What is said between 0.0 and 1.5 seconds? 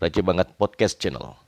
Raja Banget Podcast Channel.